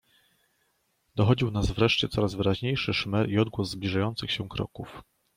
[1.15, 5.01] "Dochodził nas wreszcie coraz wyraźniejszy szmer i odgłos zbliżających się kroków."